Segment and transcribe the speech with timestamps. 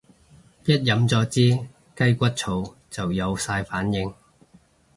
[0.65, 4.11] 一飲咗支雞骨草就有晒反應